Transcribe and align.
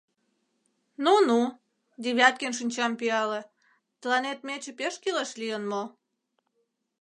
—Ну-ну,— 1.05 1.39
Девяткин 2.03 2.51
шинчам 2.59 2.91
пӱяле,— 2.99 3.41
тыланет 3.99 4.39
мече 4.47 4.71
пеш 4.79 4.93
кӱлеш 5.03 5.31
лийын 5.41 5.63
мо? 5.71 5.83